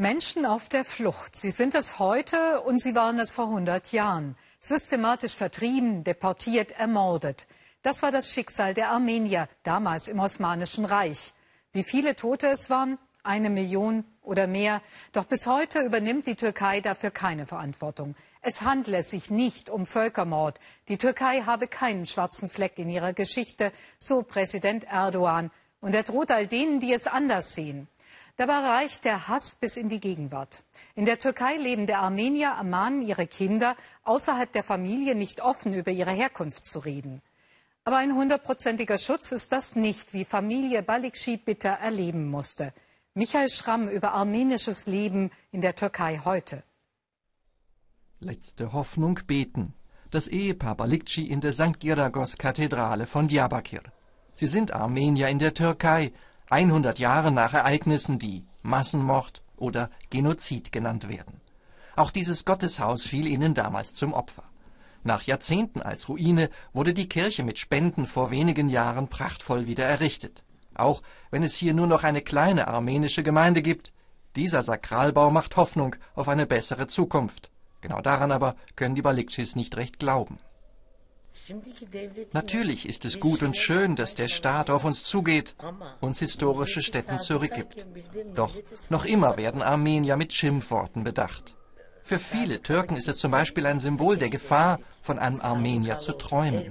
Menschen 0.00 0.46
auf 0.46 0.68
der 0.68 0.84
Flucht. 0.84 1.34
Sie 1.34 1.50
sind 1.50 1.74
es 1.74 1.98
heute 1.98 2.60
und 2.60 2.80
sie 2.80 2.94
waren 2.94 3.18
es 3.18 3.32
vor 3.32 3.46
100 3.46 3.90
Jahren. 3.90 4.36
Systematisch 4.60 5.34
vertrieben, 5.34 6.04
deportiert, 6.04 6.70
ermordet. 6.70 7.48
Das 7.82 8.00
war 8.02 8.12
das 8.12 8.32
Schicksal 8.32 8.74
der 8.74 8.90
Armenier, 8.90 9.48
damals 9.64 10.06
im 10.06 10.20
Osmanischen 10.20 10.84
Reich. 10.84 11.34
Wie 11.72 11.82
viele 11.82 12.14
Tote 12.14 12.46
es 12.46 12.70
waren? 12.70 12.96
Eine 13.24 13.50
Million 13.50 14.04
oder 14.22 14.46
mehr. 14.46 14.82
Doch 15.10 15.24
bis 15.24 15.48
heute 15.48 15.80
übernimmt 15.80 16.28
die 16.28 16.36
Türkei 16.36 16.80
dafür 16.80 17.10
keine 17.10 17.44
Verantwortung. 17.44 18.14
Es 18.40 18.62
handle 18.62 19.02
sich 19.02 19.32
nicht 19.32 19.68
um 19.68 19.84
Völkermord. 19.84 20.60
Die 20.86 20.98
Türkei 20.98 21.40
habe 21.40 21.66
keinen 21.66 22.06
schwarzen 22.06 22.48
Fleck 22.48 22.78
in 22.78 22.88
ihrer 22.88 23.14
Geschichte, 23.14 23.72
so 23.98 24.22
Präsident 24.22 24.84
Erdogan. 24.84 25.50
Und 25.80 25.92
er 25.96 26.04
droht 26.04 26.30
all 26.30 26.46
denen, 26.46 26.78
die 26.78 26.92
es 26.92 27.08
anders 27.08 27.56
sehen. 27.56 27.88
Dabei 28.38 28.60
reicht 28.60 29.04
der 29.04 29.26
Hass 29.26 29.56
bis 29.56 29.76
in 29.76 29.88
die 29.88 29.98
Gegenwart. 29.98 30.62
In 30.94 31.06
der 31.06 31.18
Türkei 31.18 31.56
lebende 31.56 31.98
Armenier 31.98 32.50
ermahnen 32.50 33.02
ihre 33.02 33.26
Kinder, 33.26 33.74
außerhalb 34.04 34.52
der 34.52 34.62
Familie 34.62 35.16
nicht 35.16 35.40
offen 35.40 35.74
über 35.74 35.90
ihre 35.90 36.12
Herkunft 36.12 36.64
zu 36.64 36.78
reden. 36.78 37.20
Aber 37.82 37.96
ein 37.96 38.14
hundertprozentiger 38.14 38.96
Schutz 38.96 39.32
ist 39.32 39.50
das 39.50 39.74
nicht, 39.74 40.14
wie 40.14 40.24
Familie 40.24 40.84
Balikci 40.84 41.36
bitter 41.36 41.70
erleben 41.70 42.28
musste. 42.28 42.72
Michael 43.12 43.48
Schramm 43.48 43.88
über 43.88 44.12
armenisches 44.12 44.86
Leben 44.86 45.32
in 45.50 45.60
der 45.60 45.74
Türkei 45.74 46.20
heute. 46.24 46.62
Letzte 48.20 48.72
Hoffnung 48.72 49.18
beten. 49.26 49.74
Das 50.12 50.28
Ehepaar 50.28 50.76
Balikci 50.76 51.26
in 51.26 51.40
der 51.40 51.52
St. 51.52 51.80
Giragos-Kathedrale 51.80 53.08
von 53.08 53.26
Diyarbakir. 53.26 53.82
Sie 54.36 54.46
sind 54.46 54.72
Armenier 54.72 55.26
in 55.26 55.40
der 55.40 55.54
Türkei, 55.54 56.12
100 56.50 56.98
Jahre 56.98 57.30
nach 57.30 57.54
Ereignissen, 57.54 58.18
die 58.18 58.44
Massenmord 58.62 59.42
oder 59.56 59.90
Genozid 60.10 60.72
genannt 60.72 61.08
werden. 61.08 61.40
Auch 61.96 62.10
dieses 62.10 62.44
Gotteshaus 62.44 63.04
fiel 63.04 63.26
ihnen 63.26 63.54
damals 63.54 63.94
zum 63.94 64.14
Opfer. 64.14 64.44
Nach 65.04 65.22
Jahrzehnten 65.22 65.82
als 65.82 66.08
Ruine 66.08 66.50
wurde 66.72 66.94
die 66.94 67.08
Kirche 67.08 67.44
mit 67.44 67.58
Spenden 67.58 68.06
vor 68.06 68.30
wenigen 68.30 68.68
Jahren 68.68 69.08
prachtvoll 69.08 69.66
wieder 69.66 69.84
errichtet. 69.84 70.44
Auch 70.74 71.02
wenn 71.30 71.42
es 71.42 71.54
hier 71.54 71.74
nur 71.74 71.86
noch 71.86 72.04
eine 72.04 72.22
kleine 72.22 72.68
armenische 72.68 73.22
Gemeinde 73.22 73.62
gibt, 73.62 73.92
dieser 74.36 74.62
Sakralbau 74.62 75.30
macht 75.30 75.56
Hoffnung 75.56 75.96
auf 76.14 76.28
eine 76.28 76.46
bessere 76.46 76.86
Zukunft. 76.86 77.50
Genau 77.80 78.00
daran 78.00 78.32
aber 78.32 78.54
können 78.76 78.94
die 78.94 79.02
Balikcis 79.02 79.56
nicht 79.56 79.76
recht 79.76 79.98
glauben. 79.98 80.38
Natürlich 82.32 82.88
ist 82.88 83.04
es 83.04 83.20
gut 83.20 83.42
und 83.42 83.56
schön, 83.56 83.96
dass 83.96 84.14
der 84.14 84.28
Staat 84.28 84.70
auf 84.70 84.84
uns 84.84 85.04
zugeht, 85.04 85.54
uns 86.00 86.18
historische 86.18 86.82
Stätten 86.82 87.20
zurückgibt. 87.20 87.86
Doch 88.34 88.54
noch 88.90 89.04
immer 89.04 89.36
werden 89.36 89.62
Armenier 89.62 90.16
mit 90.16 90.32
Schimpfworten 90.32 91.04
bedacht. 91.04 91.54
Für 92.02 92.18
viele 92.18 92.62
Türken 92.62 92.96
ist 92.96 93.08
es 93.08 93.18
zum 93.18 93.30
Beispiel 93.30 93.66
ein 93.66 93.78
Symbol 93.78 94.16
der 94.16 94.30
Gefahr, 94.30 94.80
von 95.02 95.18
einem 95.18 95.40
Armenier 95.40 95.98
zu 95.98 96.12
träumen. 96.12 96.64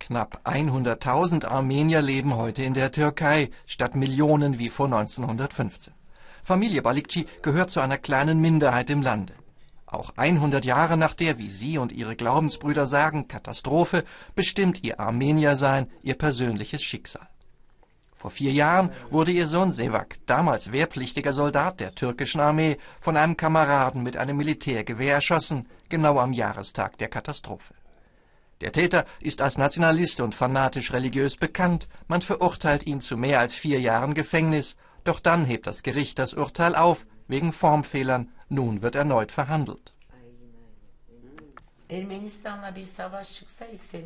Knapp 0.00 0.40
100.000 0.44 1.44
Armenier 1.44 2.00
leben 2.00 2.36
heute 2.36 2.62
in 2.62 2.74
der 2.74 2.92
Türkei, 2.92 3.50
statt 3.66 3.94
Millionen 3.94 4.58
wie 4.58 4.70
vor 4.70 4.86
1915. 4.86 5.92
Familie 6.42 6.80
Balikci 6.80 7.26
gehört 7.42 7.70
zu 7.70 7.80
einer 7.80 7.98
kleinen 7.98 8.40
Minderheit 8.40 8.88
im 8.88 9.02
Lande. 9.02 9.34
Auch 9.90 10.12
100 10.16 10.66
Jahre 10.66 10.98
nach 10.98 11.14
der, 11.14 11.38
wie 11.38 11.48
Sie 11.48 11.78
und 11.78 11.92
Ihre 11.92 12.14
Glaubensbrüder 12.14 12.86
sagen, 12.86 13.26
Katastrophe, 13.26 14.04
bestimmt 14.34 14.84
Ihr 14.84 15.00
Armeniersein 15.00 15.88
Ihr 16.02 16.14
persönliches 16.14 16.82
Schicksal. 16.82 17.26
Vor 18.14 18.30
vier 18.30 18.52
Jahren 18.52 18.90
wurde 19.08 19.30
Ihr 19.30 19.46
Sohn 19.46 19.72
Sevak, 19.72 20.16
damals 20.26 20.72
wehrpflichtiger 20.72 21.32
Soldat 21.32 21.80
der 21.80 21.94
türkischen 21.94 22.40
Armee, 22.40 22.76
von 23.00 23.16
einem 23.16 23.36
Kameraden 23.38 24.02
mit 24.02 24.18
einem 24.18 24.36
Militärgewehr 24.36 25.14
erschossen, 25.14 25.66
genau 25.88 26.18
am 26.18 26.34
Jahrestag 26.34 26.98
der 26.98 27.08
Katastrophe. 27.08 27.72
Der 28.60 28.72
Täter 28.72 29.06
ist 29.20 29.40
als 29.40 29.56
Nationalist 29.56 30.20
und 30.20 30.34
fanatisch 30.34 30.92
religiös 30.92 31.36
bekannt, 31.36 31.88
man 32.08 32.20
verurteilt 32.20 32.86
ihn 32.86 33.00
zu 33.00 33.16
mehr 33.16 33.40
als 33.40 33.54
vier 33.54 33.80
Jahren 33.80 34.12
Gefängnis, 34.12 34.76
doch 35.04 35.20
dann 35.20 35.46
hebt 35.46 35.66
das 35.66 35.82
Gericht 35.82 36.18
das 36.18 36.34
Urteil 36.34 36.74
auf, 36.74 37.06
wegen 37.28 37.52
Formfehlern 37.52 38.28
nun 38.48 38.82
wird 38.82 38.94
erneut 38.94 39.32
verhandelt. 39.32 39.94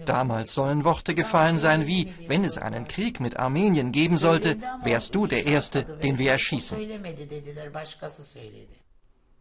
Damals 0.07 0.55
sollen 0.55 0.85
Worte 0.85 1.15
gefallen 1.15 1.59
sein 1.59 1.87
wie, 1.89 2.13
wenn 2.29 2.45
es 2.45 2.57
einen 2.57 2.87
Krieg 2.87 3.19
mit 3.19 3.39
Armenien 3.41 3.91
geben 3.91 4.19
sollte, 4.19 4.57
wärst 4.85 5.15
du 5.15 5.27
der 5.27 5.47
Erste, 5.47 5.83
den 5.83 6.19
wir 6.19 6.31
erschießen. 6.31 6.79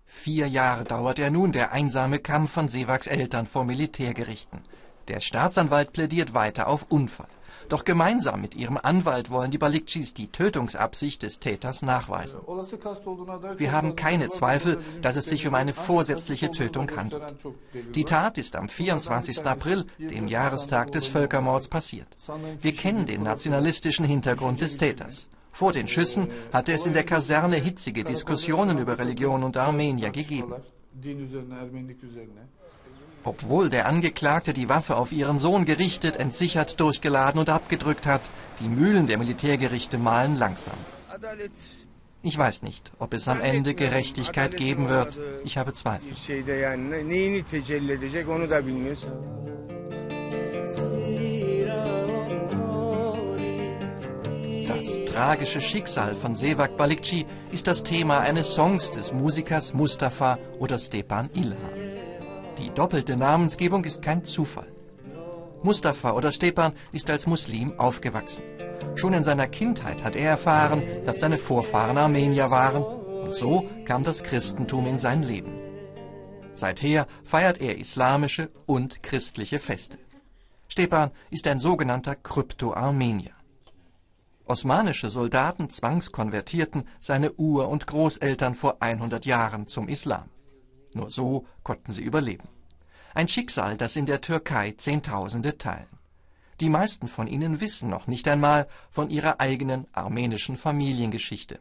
Vier 0.06 0.48
Jahre 0.48 0.84
dauert 0.84 1.20
er 1.20 1.30
nun, 1.30 1.52
der 1.52 1.72
einsame 1.72 2.20
Kampf 2.20 2.52
von 2.52 2.68
Sevaks 2.68 3.08
Eltern 3.08 3.46
vor 3.46 3.64
Militärgerichten. 3.64 4.62
Der 5.08 5.20
Staatsanwalt 5.20 5.94
plädiert 5.94 6.34
weiter 6.34 6.68
auf 6.68 6.86
Unfall. 6.90 7.30
Doch 7.72 7.86
gemeinsam 7.86 8.42
mit 8.42 8.54
ihrem 8.54 8.78
Anwalt 8.78 9.30
wollen 9.30 9.50
die 9.50 9.58
Balikcis 9.58 10.14
die 10.14 10.28
Tötungsabsicht 10.28 11.24
des 11.24 11.40
Täters 11.40 11.82
nachweisen. 11.82 12.42
Wir 13.56 13.72
haben 13.72 13.96
keine 13.96 14.30
Zweifel, 14.30 14.80
dass 15.02 15.16
es 15.16 15.28
sich 15.28 15.48
um 15.48 15.56
eine 15.56 15.74
vorsätzliche 15.74 16.52
Tötung 16.52 16.92
handelt. 16.98 17.34
Die 17.96 18.04
Tat 18.04 18.38
ist 18.38 18.58
am 18.58 18.68
24. 18.68 19.46
April, 19.46 19.86
dem 19.98 20.28
Jahrestag 20.28 20.92
des 20.92 21.06
Völkermords, 21.06 21.70
passiert. 21.70 22.08
Wir 22.59 22.74
kennen 22.74 23.06
den 23.06 23.24
nationalistischen 23.24 24.03
Hintergrund 24.03 24.59
des 24.59 24.76
Täters. 24.76 25.30
Vor 25.53 25.72
den 25.72 25.88
Schüssen 25.88 26.28
hatte 26.52 26.74
es 26.74 26.86
in 26.86 26.92
der 26.92 27.06
Kaserne 27.06 27.56
hitzige 27.56 28.03
Diskussionen 28.03 28.80
über 28.80 29.00
Religion 29.00 29.44
und 29.44 29.56
Armenier 29.56 30.09
gegeben. 30.09 30.56
Obwohl 33.24 33.70
der 33.70 33.88
Angeklagte 33.88 34.54
die 34.54 34.70
Waffe 34.70 34.96
auf 34.98 35.12
ihren 35.12 35.38
Sohn 35.38 35.66
gerichtet, 35.66 36.16
entsichert, 36.18 36.80
durchgeladen 36.80 37.40
und 37.40 37.50
abgedrückt 37.50 38.06
hat, 38.06 38.22
die 38.59 38.70
Mühlen 38.70 39.08
der 39.08 39.18
Militärgerichte 39.18 39.98
mahlen 39.98 40.38
langsam. 40.38 40.74
Ich 42.24 42.38
weiß 42.38 42.62
nicht, 42.62 42.92
ob 43.00 43.14
es 43.14 43.28
am 43.28 43.42
Ende 43.42 43.74
Gerechtigkeit 43.74 44.56
geben 44.56 44.90
wird. 44.90 45.18
Ich 45.44 45.58
habe 45.58 45.74
Zweifel. 45.74 46.08
Das 54.68 55.06
tragische 55.06 55.62
Schicksal 55.62 56.16
von 56.16 56.36
Sevak 56.36 56.78
Balikci 56.78 57.26
ist 57.52 57.68
das 57.68 57.84
Thema 57.84 58.20
eines 58.20 58.53
Songs 58.53 58.92
des 58.92 59.12
Musikers 59.12 59.74
Mustafa 59.74 60.38
oder 60.59 60.78
Stepan 60.80 61.30
Ilhan. 61.34 61.81
Die 62.62 62.70
doppelte 62.70 63.18
Namensgebung 63.18 63.84
ist 63.86 64.04
kein 64.04 64.24
Zufall. 64.24 64.72
Mustafa 65.64 66.12
oder 66.12 66.32
Stepan 66.32 66.74
ist 66.92 67.10
als 67.10 67.26
Muslim 67.26 67.80
aufgewachsen. 67.80 68.44
Schon 68.96 69.14
in 69.14 69.24
seiner 69.24 69.48
Kindheit 69.48 70.04
hat 70.04 70.16
er 70.16 70.30
erfahren, 70.30 70.84
dass 71.04 71.20
seine 71.20 71.40
Vorfahren 71.40 71.98
Armenier 71.98 72.52
waren 72.52 72.84
und 72.84 73.36
so 73.36 73.68
kam 73.86 74.04
das 74.04 74.22
Christentum 74.22 74.86
in 74.86 75.00
sein 75.00 75.24
Leben. 75.24 75.54
Seither 76.54 77.08
feiert 77.24 77.60
er 77.60 77.80
islamische 77.80 78.52
und 78.68 79.02
christliche 79.02 79.60
Feste. 79.60 79.98
Stepan 80.68 81.10
ist 81.32 81.48
ein 81.48 81.60
sogenannter 81.60 82.16
Krypto-Armenier. 82.16 83.32
Osmanische 84.46 85.10
Soldaten 85.10 85.72
zwangskonvertierten 85.72 86.88
seine 87.00 87.34
Ur- 87.34 87.70
und 87.70 87.88
Großeltern 87.88 88.54
vor 88.54 88.78
100 88.82 89.26
Jahren 89.26 89.66
zum 89.68 89.88
Islam. 89.88 90.30
Nur 90.94 91.09
so 91.09 91.46
konnten 91.63 91.94
sie 91.94 92.03
überleben. 92.03 92.47
Ein 93.13 93.28
Schicksal, 93.28 93.78
das 93.78 93.96
in 93.96 94.06
der 94.06 94.22
Türkei 94.22 94.74
Zehntausende 94.78 95.57
teilen. 95.57 95.88
Die 96.59 96.69
meisten 96.69 97.07
von 97.07 97.28
ihnen 97.28 97.59
wissen 97.59 97.90
noch 97.90 98.07
nicht 98.07 98.28
einmal 98.28 98.68
von 98.91 99.09
ihrer 99.09 99.40
eigenen 99.40 99.88
armenischen 99.94 100.57
Familiengeschichte. 100.57 101.59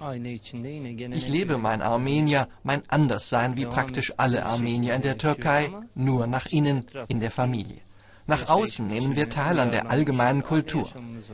Ich 0.00 1.28
lebe 1.28 1.58
mein 1.58 1.82
Armenier, 1.82 2.48
mein 2.62 2.88
Anderssein 2.88 3.56
wie 3.56 3.66
praktisch 3.66 4.12
alle 4.16 4.44
Armenier 4.44 4.94
in 4.94 5.02
der 5.02 5.18
Türkei, 5.18 5.72
nur 5.96 6.28
nach 6.28 6.46
innen, 6.46 6.86
in 7.08 7.18
der 7.20 7.32
Familie. 7.32 7.80
Nach 8.28 8.46
außen 8.50 8.86
nehmen 8.86 9.16
wir 9.16 9.30
teil 9.30 9.58
an 9.58 9.70
der 9.70 9.90
allgemeinen 9.90 10.42
Kultur. 10.42 10.86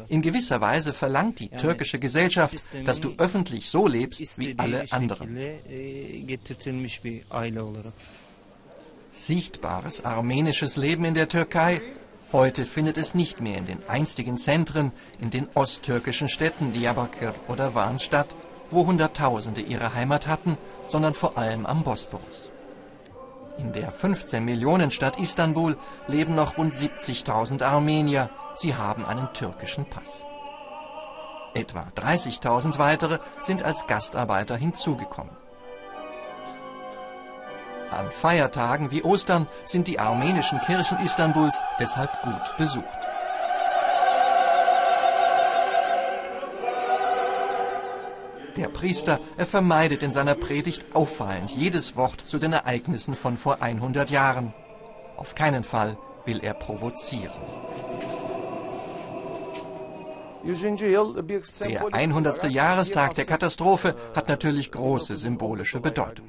In 0.06 0.23
gewisser 0.23 0.61
Weise 0.61 0.93
verlangt 0.93 1.41
die 1.41 1.49
türkische 1.49 1.99
Gesellschaft, 1.99 2.55
dass 2.85 3.00
du 3.00 3.14
öffentlich 3.19 3.69
so 3.69 3.88
lebst 3.88 4.38
wie 4.38 4.55
alle 4.56 4.85
anderen. 4.91 5.37
Sichtbares 9.12 10.05
armenisches 10.05 10.76
Leben 10.76 11.05
in 11.05 11.14
der 11.14 11.29
Türkei. 11.29 11.82
Heute 12.31 12.64
findet 12.64 12.97
es 12.97 13.12
nicht 13.12 13.40
mehr 13.40 13.58
in 13.58 13.67
den 13.67 13.88
einstigen 13.88 14.38
Zentren, 14.38 14.93
in 15.20 15.31
den 15.31 15.49
osttürkischen 15.55 16.29
Städten 16.29 16.73
Diyarbakir 16.73 17.35
oder 17.49 17.75
Van 17.75 17.99
statt, 17.99 18.29
wo 18.70 18.87
Hunderttausende 18.87 19.62
ihre 19.62 19.94
Heimat 19.94 20.29
hatten, 20.29 20.56
sondern 20.88 21.14
vor 21.14 21.37
allem 21.38 21.67
am 21.67 21.82
Bosporus. 21.82 22.50
In 23.56 23.73
der 23.73 23.93
15 23.93 24.45
Millionen 24.45 24.91
Stadt 24.91 25.21
Istanbul 25.21 25.77
leben 26.09 26.35
noch 26.35 26.59
rund 26.59 26.75
70.000 26.75 27.62
Armenier. 27.62 28.29
Sie 28.56 28.75
haben 28.75 29.05
einen 29.05 29.33
türkischen 29.33 29.85
Pass. 29.85 30.25
Etwa 31.55 31.87
30.000 31.97 32.79
weitere 32.79 33.19
sind 33.41 33.62
als 33.62 33.87
Gastarbeiter 33.87 34.56
hinzugekommen. 34.56 35.37
An 37.93 38.11
Feiertagen 38.11 38.91
wie 38.91 39.05
Ostern 39.05 39.47
sind 39.67 39.87
die 39.87 40.00
armenischen 40.00 40.61
Kirchen 40.62 40.99
Istanbuls 40.99 41.61
deshalb 41.79 42.11
gut 42.23 42.57
besucht. 42.59 43.13
Der 48.56 48.69
Priester, 48.69 49.21
er 49.37 49.47
vermeidet 49.47 50.03
in 50.03 50.12
seiner 50.12 50.35
Predigt 50.35 50.95
auffallend 50.95 51.51
jedes 51.51 51.97
Wort 51.97 52.21
zu 52.21 52.39
den 52.39 52.53
Ereignissen 52.53 53.17
von 53.17 53.37
vor 53.37 53.61
100 53.61 54.11
Jahren. 54.11 54.55
Auf 55.17 55.35
keinen 55.35 55.65
Fall 55.65 55.97
will 56.25 56.41
er 56.41 56.55
provozieren. 56.55 57.33
Der 60.45 61.95
100. 61.95 62.51
Jahrestag 62.51 63.15
der 63.15 63.25
Katastrophe 63.25 63.97
hat 64.15 64.29
natürlich 64.29 64.71
große 64.71 65.17
symbolische 65.17 65.81
Bedeutung. 65.81 66.29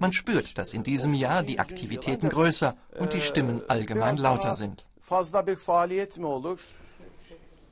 Man 0.00 0.12
spürt, 0.12 0.58
dass 0.58 0.72
in 0.72 0.82
diesem 0.82 1.14
Jahr 1.14 1.42
die 1.42 1.58
Aktivitäten 1.58 2.28
größer 2.28 2.76
und 2.98 3.12
die 3.12 3.20
Stimmen 3.20 3.62
allgemein 3.68 4.16
lauter 4.16 4.54
sind. 4.54 4.84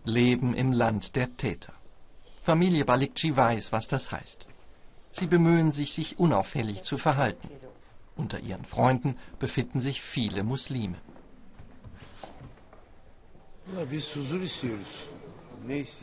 Leben 0.05 0.55
im 0.55 0.73
Land 0.73 1.17
der 1.17 1.37
Täter. 1.37 1.73
Familie 2.46 2.84
Balikci 2.84 3.37
weiß, 3.37 3.72
was 3.72 3.88
das 3.88 4.12
heißt. 4.12 4.46
Sie 5.10 5.26
bemühen 5.26 5.72
sich, 5.72 5.93
sich 5.93 6.20
unauffällig 6.20 6.84
zu 6.84 6.96
verhalten. 6.96 7.48
Unter 8.14 8.38
ihren 8.38 8.64
Freunden 8.64 9.16
befinden 9.40 9.81
sich 9.81 10.00
viele 10.00 10.44
Muslime. 10.44 10.94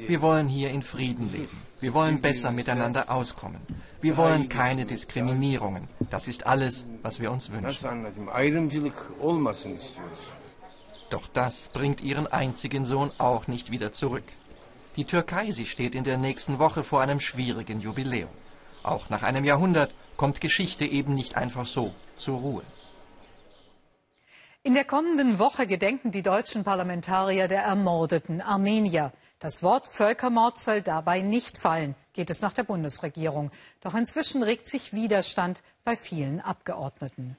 Wir 0.05 0.21
wollen 0.21 0.49
hier 0.49 0.71
in 0.71 0.83
Frieden 0.83 1.31
leben. 1.31 1.57
Wir 1.79 1.93
wollen 1.93 2.21
besser 2.21 2.51
miteinander 2.51 3.09
auskommen. 3.09 3.61
Wir 4.01 4.17
wollen 4.17 4.49
keine 4.49 4.85
Diskriminierungen. 4.85 5.87
Das 6.11 6.27
ist 6.27 6.45
alles, 6.45 6.83
was 7.03 7.21
wir 7.21 7.31
uns 7.31 7.49
wünschen. 7.53 7.63
Doch 11.09 11.27
das 11.31 11.69
bringt 11.71 12.01
ihren 12.01 12.27
einzigen 12.27 12.85
Sohn 12.85 13.13
auch 13.17 13.47
nicht 13.47 13.71
wieder 13.71 13.93
zurück. 13.93 14.25
Die 14.95 15.05
Türkei, 15.05 15.51
sie 15.51 15.65
steht 15.65 15.95
in 15.95 16.03
der 16.03 16.17
nächsten 16.17 16.59
Woche 16.59 16.83
vor 16.83 17.01
einem 17.01 17.19
schwierigen 17.19 17.81
Jubiläum. 17.81 18.29
Auch 18.83 19.09
nach 19.09 19.23
einem 19.23 19.43
Jahrhundert 19.43 19.93
kommt 20.17 20.39
Geschichte 20.39 20.85
eben 20.85 21.15
nicht 21.15 21.35
einfach 21.35 21.65
so 21.65 21.93
zur 22.17 22.39
Ruhe. 22.39 22.63
In 24.61 24.75
der 24.75 24.85
kommenden 24.85 25.39
Woche 25.39 25.67
gedenken 25.67 26.11
die 26.11 26.21
deutschen 26.21 26.63
Parlamentarier 26.63 27.47
der 27.47 27.63
ermordeten 27.63 28.39
Armenier. 28.39 29.11
Das 29.39 29.61
Wort 29.61 29.87
Völkermord 29.87 30.57
soll 30.57 30.81
dabei 30.81 31.19
nicht 31.19 31.57
fallen, 31.57 31.95
geht 32.13 32.29
es 32.29 32.41
nach 32.41 32.53
der 32.53 32.63
Bundesregierung. 32.63 33.51
Doch 33.81 33.93
inzwischen 33.93 34.41
regt 34.41 34.67
sich 34.67 34.93
Widerstand 34.93 35.61
bei 35.83 35.97
vielen 35.97 36.39
Abgeordneten. 36.39 37.35